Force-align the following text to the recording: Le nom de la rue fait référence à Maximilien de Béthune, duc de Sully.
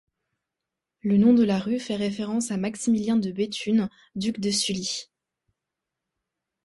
Le 1.03 1.15
nom 1.17 1.31
de 1.35 1.43
la 1.43 1.59
rue 1.59 1.77
fait 1.77 1.95
référence 1.95 2.49
à 2.49 2.57
Maximilien 2.57 3.17
de 3.17 3.31
Béthune, 3.31 3.87
duc 4.15 4.39
de 4.39 4.49
Sully. 4.49 5.11